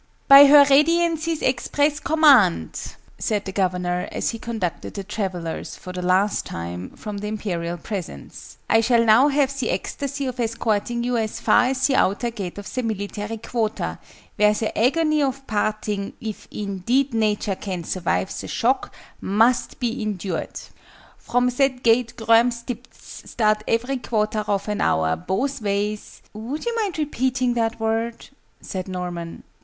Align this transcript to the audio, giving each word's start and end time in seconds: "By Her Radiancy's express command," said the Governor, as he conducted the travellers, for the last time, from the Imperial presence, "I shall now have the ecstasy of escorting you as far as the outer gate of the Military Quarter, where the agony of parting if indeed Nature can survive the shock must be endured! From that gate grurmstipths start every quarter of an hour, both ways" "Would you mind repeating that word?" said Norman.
"By 0.27 0.47
Her 0.47 0.65
Radiancy's 0.67 1.43
express 1.43 1.99
command," 1.99 2.95
said 3.19 3.45
the 3.45 3.51
Governor, 3.51 4.09
as 4.11 4.31
he 4.31 4.39
conducted 4.39 4.95
the 4.95 5.03
travellers, 5.03 5.75
for 5.75 5.93
the 5.93 6.01
last 6.01 6.43
time, 6.43 6.89
from 6.95 7.19
the 7.19 7.27
Imperial 7.27 7.77
presence, 7.77 8.57
"I 8.67 8.81
shall 8.81 9.05
now 9.05 9.27
have 9.27 9.55
the 9.59 9.69
ecstasy 9.69 10.25
of 10.25 10.39
escorting 10.39 11.03
you 11.03 11.17
as 11.17 11.39
far 11.39 11.65
as 11.65 11.85
the 11.85 11.97
outer 11.97 12.31
gate 12.31 12.57
of 12.57 12.73
the 12.73 12.81
Military 12.81 13.37
Quarter, 13.37 13.99
where 14.37 14.55
the 14.55 14.75
agony 14.75 15.21
of 15.21 15.45
parting 15.45 16.13
if 16.19 16.47
indeed 16.49 17.13
Nature 17.13 17.53
can 17.53 17.83
survive 17.83 18.35
the 18.39 18.47
shock 18.47 18.91
must 19.21 19.79
be 19.79 20.01
endured! 20.01 20.59
From 21.19 21.47
that 21.49 21.83
gate 21.83 22.13
grurmstipths 22.17 23.29
start 23.29 23.63
every 23.67 23.97
quarter 23.97 24.39
of 24.47 24.67
an 24.67 24.81
hour, 24.81 25.15
both 25.15 25.61
ways" 25.61 26.23
"Would 26.33 26.65
you 26.65 26.75
mind 26.77 26.97
repeating 26.97 27.53
that 27.53 27.79
word?" 27.79 28.29
said 28.61 28.87
Norman. 28.87 29.43